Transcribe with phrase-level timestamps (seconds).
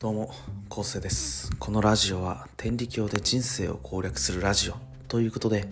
[0.00, 0.34] どうも、
[0.68, 1.52] 昴生です。
[1.58, 4.74] このラジオは天理教で人生を攻略するラジオ
[5.06, 5.68] ということで、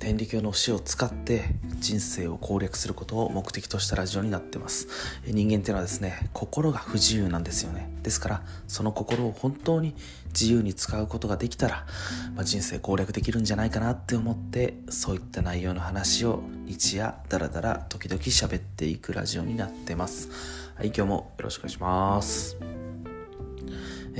[0.00, 1.44] 天理教の教えを使って
[1.78, 4.88] 人生を攻略することを目的としたラジオになってます。
[5.26, 7.90] 人間っていうのはですね、心が不自由なんですよね。
[8.02, 9.94] ですから、その心を本当に
[10.28, 11.86] 自由に使うことができたら、
[12.34, 20.30] まあ、人生攻略できるんじゃないかなって思って、そういった内容の話を日夜だらだら時々喋っていくラジオになってます。
[20.74, 22.77] はい、今日もよろしくお願いします。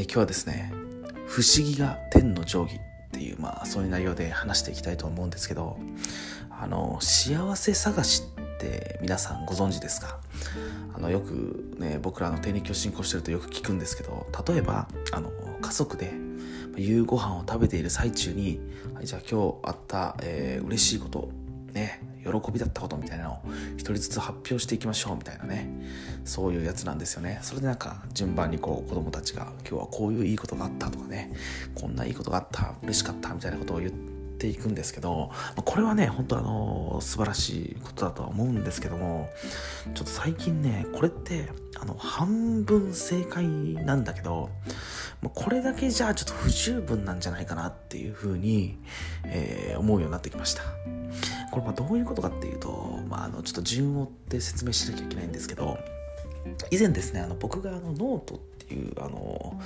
[0.01, 0.73] え今日はですね
[1.27, 2.81] 「不思議が天の定規」っ
[3.11, 5.77] ていうまあそういう内容で話していきたいと思うんですけど
[6.51, 8.23] あの幸せ探し
[8.57, 10.21] って皆さんご存知ですか？
[10.95, 16.13] あのよくね僕らの天理教信仰してるとよく聞くんですけど例えばあの家族で
[16.77, 18.61] 夕ご飯を食べている最中に、
[18.95, 21.29] はい、じゃあ今日あった、えー嬉しいこと
[21.73, 23.39] ね喜びだったことみたいなのを
[23.75, 25.69] 一人ずつ発表していきましょうみたいなね。
[26.25, 27.39] そういうやつなんですよね。
[27.43, 31.33] それでなんか順番にこう子供たちが今日はこういういいことがあったとかね。
[31.75, 33.93] こんないいことがあった嬉しかったみたいなことを言っ
[34.39, 35.31] ていくんですけど
[35.65, 39.29] これはね本当あの素晴らしいことだとは思うんですけども
[39.95, 41.49] ちょっと最近ねこれって
[41.81, 44.51] あの半分正解なんだけど
[45.35, 48.79] これだけじゃちょっと不十分なんじゃないかなっていうふうに、
[49.25, 50.63] えー思うようになってきました。
[51.51, 55.79] これまどういうことかっていうと、まあ、あのちょっと順を追って説明しなきゃいけないんですけど
[56.71, 59.61] 以前ですねあの僕があのノートっていうあの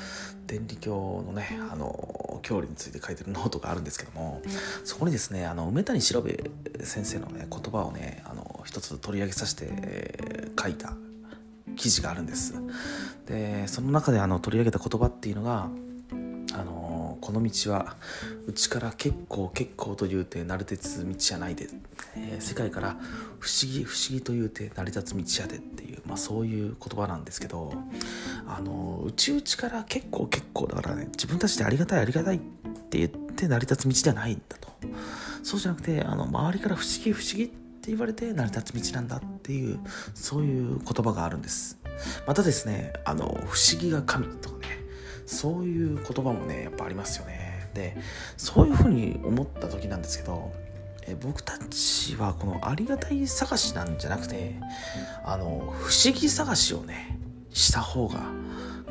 [0.47, 4.43] 天理教のねあの教理について書いてる ノートがあるんですけども
[4.85, 6.51] そこにですねあの梅谷調べ
[6.83, 10.95] 先生のね言葉をねあの一つ取り上げさせて、書いた
[11.77, 12.55] 記事があるんです。
[13.27, 15.69] でその中であの取り上げた言葉っていうのが
[16.55, 17.97] あのこの道は
[18.47, 21.69] うちから結構結構と言うて成り立つ道じゃないで、
[22.17, 22.97] えー世界から
[23.39, 27.73] 不思議不思議と言うて成り立つ道やでっていう、まあ、そういう言葉なんですけど
[28.47, 32.39] あのうちうちから結構結構だからね自分たちでありがたいありがたいっ
[32.91, 34.71] て言って成り立つ道ではないんだと。
[35.43, 39.81] そうじゃなくてあの周りから不思議不思議って言われて成り立つ道なんだっていう
[40.15, 41.79] そういう言葉があるんです。
[42.27, 44.51] またですねあの不思議が神と
[45.27, 47.71] そういう言葉もねやっぱありますよね。
[47.75, 47.97] で
[48.37, 50.53] そういうふうに思った時なんですけど
[51.07, 54.57] え僕たちはこのありがたい探しなんじゃなくて
[55.25, 57.19] あの不思議探しをね
[57.51, 58.31] した方が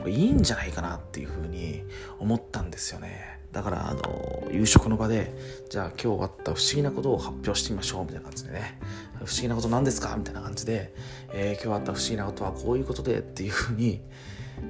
[0.07, 1.83] いいんじゃないかなっていうふうに
[2.19, 3.40] 思ったんですよね。
[3.51, 5.33] だからあの夕食の場で
[5.69, 8.79] じゃあ今日あった不思議なことを発表してみましょうみたいな感じでね。
[9.25, 10.15] 不思議なこと何ですか？
[10.17, 10.93] みたいな感じで、
[11.31, 14.01] えー今日あった不思議なことはこういうことでっていうふうに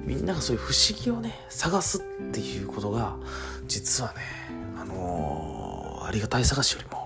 [0.04, 2.00] みんながそういう不思議をね探すっ
[2.32, 3.16] ていうことが
[3.66, 4.20] 実はね
[4.78, 7.01] あのーありがたい探しよりも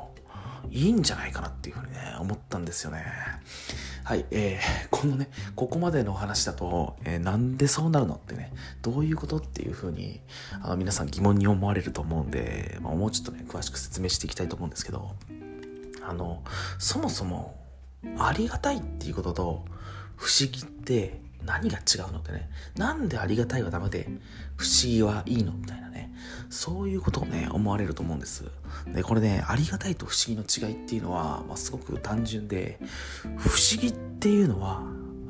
[0.76, 3.04] いいんじゃないかなっていうふうにね思ったんですよね。
[4.04, 10.20] はいえー、このねここまでのお話だと、えーなんでそうなるのってねどういうことっていうふうに
[10.62, 15.10] あの皆さん疑問に思われると思うんで、まあ、もうちょっとね詳しく説明していきたいと思うんですけど
[16.02, 16.44] あの
[16.78, 17.58] そもそも
[18.18, 19.64] ありがたいっていうことと
[20.14, 22.50] 不思議って何が違うのってね。
[22.76, 24.08] なんでありがたいはダメで
[24.56, 26.12] 不思議はいいのみたいなね。
[26.50, 28.44] そういうことをね思われると思うんです。
[28.92, 32.78] でこれねありがたいと不思議の違いっていうのは、まあ、すごく単純で
[33.36, 34.82] 不思議っていうのは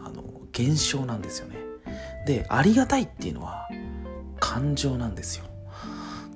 [0.04, 1.56] あの現象なんですよね。
[2.26, 3.68] でありがたいっていうのは
[4.40, 5.44] 感情なんですよ。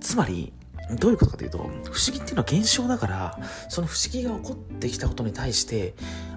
[0.00, 0.52] つまり
[0.98, 1.70] どういうことかというと不思
[2.12, 5.94] 議っていうのは現象だからその不思議が起こってきたことに対して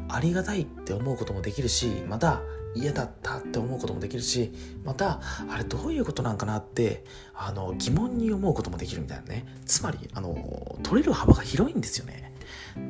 [0.09, 2.41] ありがたいって思うこともできるしまた
[2.75, 4.51] 嫌だったって思うこともできるし
[4.83, 5.19] また
[5.49, 7.03] あれどういうことなんかなって
[7.33, 9.45] あの疑問に思うこともできるみたいなね。
[9.65, 12.33] つまりあの取れる幅が広いんですよね。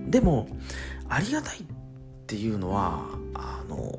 [0.08, 0.48] でも
[1.10, 1.64] ありがたいっ
[2.28, 3.94] ていうのはあの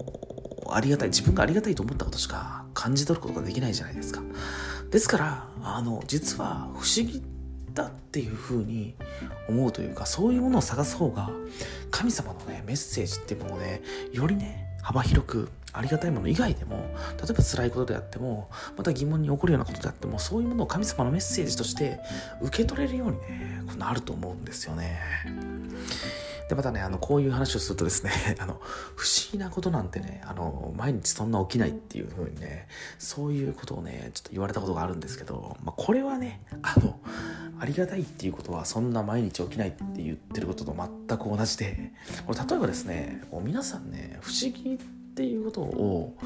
[0.71, 4.23] ありがたい自分がありがたいと思ったことしか感じ取ることができないじゃないですか。
[4.91, 7.23] ですからあの実は不思議
[7.75, 8.94] だっていうふうに
[9.49, 11.31] 思うというかそういうものを探す方が
[11.91, 16.76] 神様のねメッセージっていうものをねよりね幅広くありがたいもの以外でも
[17.21, 21.99] 例えば辛いことであってもまた疑問に起こるようなことであってもそういうものを神様のメッセージとして
[22.41, 25.00] 受け取れるようにねこなると思うんですよね。
[26.49, 28.61] でまたねあのこういう話をするとですね あの
[28.97, 32.69] 不思議なことなんてねあの毎日そんな起きないっていう風にね
[32.99, 37.00] そういうことをねちょっと言われたことがあるんですけど、まあ、これはねあの
[37.59, 40.76] ありがたいっていうことはそんな毎日起きないって言ってることと
[41.09, 41.93] 全く同じで
[42.26, 46.16] これ例えばですねこう皆さんね不思議ってていうことを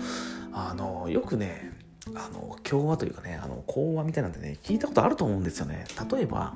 [0.53, 1.73] あのよくね
[2.15, 5.85] あの共和というかねあの講話みたいなんでね聞いたことあると思うんですよね。
[6.11, 6.55] 例えば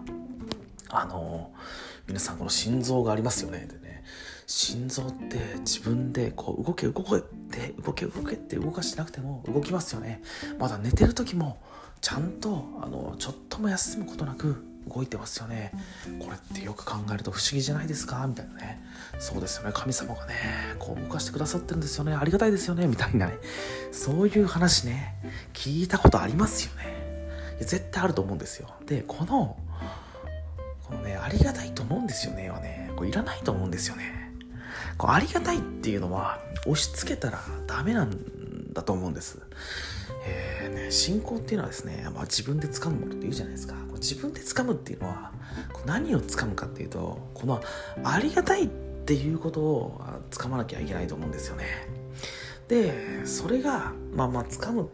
[0.89, 1.53] あの
[2.07, 3.67] 皆さんこの心臓がありますよね。
[3.71, 4.03] でね
[4.47, 10.23] 心臓って自分でこう動け動けっで動け動けって動かしてなくても動きますよね。
[10.59, 11.59] まだ寝てる時も
[12.01, 15.73] ちゃんとあのちょっとも休むことなく動いてますよね。
[16.21, 18.27] これってよく考えると不思議じゃないですか？
[18.27, 18.83] みたいなね。
[19.19, 19.73] そうですよね。
[19.75, 20.35] 神様がね
[20.79, 22.15] こう動かしてくださってるんですよね。
[22.15, 22.87] ありがたいですよね。
[22.87, 23.35] みたいなね。
[23.93, 25.15] そういう話ね。
[25.53, 26.93] 聞いたことありますよね。
[27.61, 28.69] 絶対あると思うんですよ。
[28.87, 29.57] でこの
[30.85, 32.51] このねありがたいと思うんですよね。
[32.51, 34.33] はねこれいらないと思うんですよね。
[34.99, 39.39] こうありがたいっていうのは押し付けたらダメなんだと思うんです。
[40.25, 43.75] えーね、信仰っていうのはですね、まあ、自分で掴むものって言うじゃないですか。
[44.03, 45.31] 自分で掴むっていうのは
[45.87, 47.63] 何を掴むかっていうとこの
[48.03, 50.01] ありがたいっていうことを
[50.31, 51.65] 掴まなきゃいけないと思うんですよね。
[52.67, 54.89] でそれがまあまあ掴む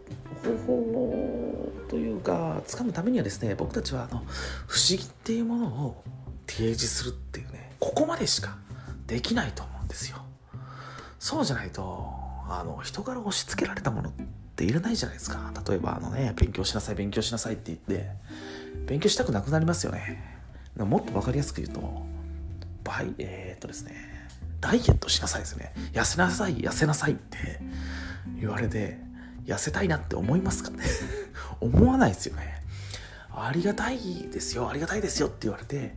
[0.44, 4.22] 方法というか掴むためにはですね僕たちはあの
[4.66, 6.04] 不思議っていうものを
[6.46, 8.58] 提示するっていうねここまでしか
[9.06, 10.18] できないと思うんですよ。
[11.18, 12.12] そうじゃないと
[12.48, 14.12] あの人から押し付けられたもの
[14.58, 15.52] っていらないじゃないですか。
[15.68, 18.10] 例えばあのね勉強しなさい勉強しなさいって言って
[18.86, 20.40] 勉強したくなくなりますよね。
[20.76, 22.02] もっと分かりやすく言うと
[22.82, 23.94] バイえー、っとですね
[24.60, 25.72] ダイエットしなさいですね。
[25.92, 27.60] 痩せなさい痩せなさいって
[28.40, 28.98] 言われて
[29.46, 30.84] 痩せたいなって思いますかね
[31.60, 32.60] 思わないですよね。
[33.30, 33.98] ありがたい
[34.32, 35.94] ですよありがたいですよって言われて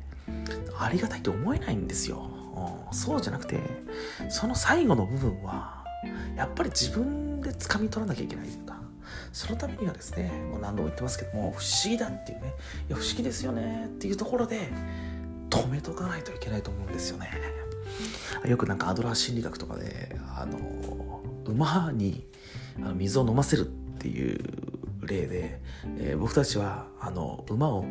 [0.77, 2.29] ありがたいって思えないんですよ、
[2.87, 3.59] うん、そうじゃなくて
[4.29, 5.80] その最後の部分は
[6.35, 8.81] やっぱり自分で掴み取らなきゃいけないというか
[9.33, 12.53] そのためにはですねもう何度も言ってますけども不思議だっていうね
[12.89, 14.69] いや不思議ですよねっていうところで
[15.49, 17.29] 止めとかないといけないと思うんですよね。
[18.45, 22.25] よくなんかアドラー心理学とかであの馬に
[22.77, 23.69] あの水を飲ませるっ
[23.99, 24.70] ていう
[25.07, 25.61] 例で、
[25.97, 27.85] えー、僕たちはあの馬を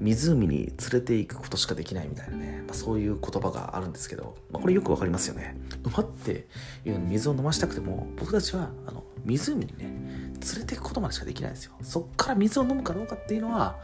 [0.00, 5.56] 湖に連れていくことしかできないみたいなね、まあ、そういう言葉があるんですけど、まあ、これよくわかりますよね。
[5.84, 6.46] 馬って
[6.84, 11.72] いうのに水を飲ましたくても僕たちはあの湖にね連れていくことまでしかできないんですよ。
[11.82, 13.76] そっから水を飲むかどうかっていうのは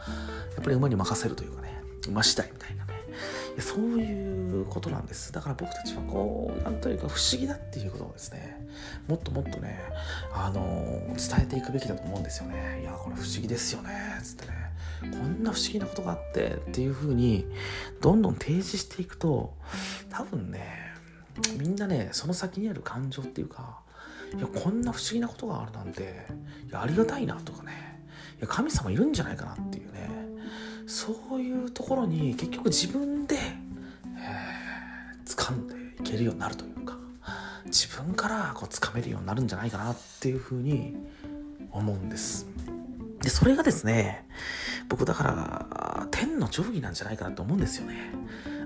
[0.55, 2.85] やっぱり馬に任せるというかね馬次第みたいな。
[3.59, 5.31] そういうことなんです。
[5.31, 8.67] だから僕たちはこうなんというか不思議だっていうことをですね
[9.07, 9.79] もっともっとね
[10.33, 10.83] あの
[11.15, 12.81] 伝えていくべきだと思うんですよね。
[12.81, 13.91] いやこれ不思議ですよね
[14.23, 14.53] つってね。
[15.01, 17.45] こんな不思議なことがあってっていう風に
[18.01, 19.53] どんどん提示していくと
[20.09, 20.93] 多分ね
[21.57, 23.81] みんなねその先にある感情っていうか
[24.37, 26.25] いやこんな不思議なことがあるなんて
[26.69, 28.01] いやありがたいなとかね。
[28.39, 30.09] いや神様いるんじゃないかなっていうね。
[30.85, 33.12] そういうところに結局自分
[36.13, 36.97] けるようになるというか
[37.65, 40.95] 自分からこう掴めるようになるんじゃないかなっていうふうに
[41.71, 42.47] 思うんです。
[43.21, 44.27] でそれがですね
[44.89, 47.95] 僕だから天の定規なんじゃないかなと思うんですよね。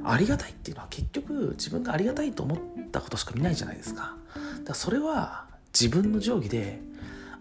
[0.03, 2.57] ありがたいっていうのは結局自分がありがたいと思っ
[2.91, 4.15] たことしか見ないじゃないですか。
[4.33, 5.45] だからそれは
[5.79, 6.79] 自分の定規で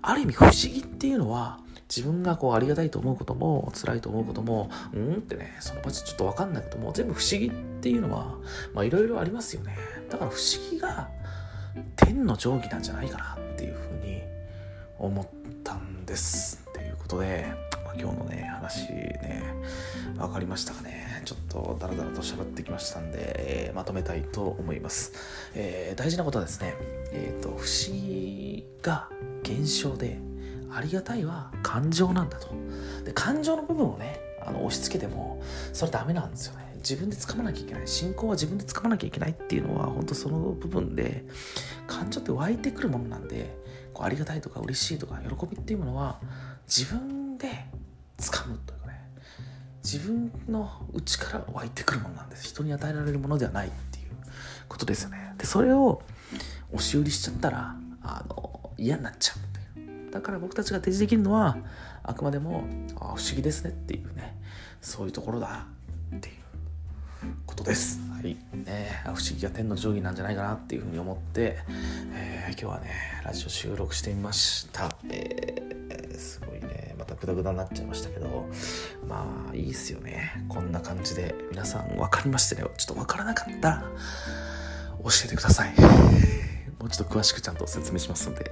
[0.03, 7.51] ある意味不思議っていうのは自分がこうありがたいと思うことも辛いと思うこともうんってねその場所ちょっと分かんないけども全部不思議っ
[7.81, 8.37] ていうのは
[8.75, 9.77] まあいろいろありますよね。
[10.11, 11.09] だから不思議が
[11.97, 14.23] 天の定規なんじゃないかなっていうふうに
[14.99, 15.27] 思っ
[15.63, 17.47] たんですということで、
[17.85, 19.43] まあ、今日のね話ね
[20.17, 21.07] 分かりましたかね。
[21.25, 25.13] ちょっとダラダラと喋ってきましたんで、えー、まとめたいと思います、
[25.57, 26.75] えー、大事なことはですね
[27.11, 29.09] えっ、ー、と不思議が
[29.43, 30.21] 現象で
[30.77, 32.49] ありがたいは感情なんだと。
[33.05, 35.41] で感情の部分をねあの押し付けても
[35.73, 36.75] それダメなんですよね。
[36.77, 37.89] 自分で掴まなきゃいけない。
[37.89, 41.25] 信仰は自分で掴まなきゃいけないっていうのは本当その部分で
[41.87, 43.57] 感情って湧いてくるものなんで
[43.95, 46.21] こうありがたいとか嬉しいとか喜びっていうものは
[46.67, 47.49] 自分で
[48.19, 49.01] 掴むというかね。
[49.83, 52.49] 自分の内から湧いてくるものなんです。
[52.49, 54.07] 人に与えられるものではないっていう。
[54.69, 55.35] ことですよね。
[55.39, 56.03] でそれを
[56.73, 59.37] 押し売りしちゃったらあの嫌になっちゃう。
[60.17, 61.59] だから僕たちが提示できるのは
[62.03, 62.65] あくまでも
[62.97, 64.35] あ不思議ですねっていうね
[64.81, 65.67] そういうところだ
[66.17, 66.35] っていう
[67.45, 68.01] ことです。
[68.11, 68.37] はい。
[68.55, 71.59] ね不思議が天の定規なんじゃないかなっていうふうに思って、
[72.15, 72.91] えー、今日はね、
[73.25, 74.97] ラジオ収録してみました。
[75.11, 78.49] えー、すごいね、またグダグダになっちゃいましたけど、
[79.07, 80.47] まあいいっすよね。
[80.49, 82.63] こんな感じで皆さん分かりましたね。
[82.79, 83.85] ちょっと分からなかったら
[85.03, 86.46] 教えてください。
[86.79, 88.51] もうちょっと詳しくちゃんと説明しますんで。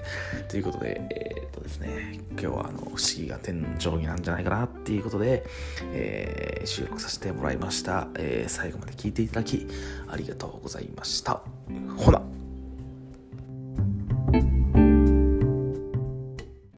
[0.48, 5.44] ということで、えー、っとですね、今日はあの、不思議が天井になんじゃないかなっていうことで、
[5.92, 8.08] えー、収録させてもらいました。
[8.16, 9.66] えー、最後まで聞いていただき、
[10.08, 11.42] ありがとうございました。
[11.96, 12.33] ほな